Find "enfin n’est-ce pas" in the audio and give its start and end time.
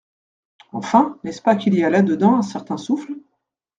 0.71-1.55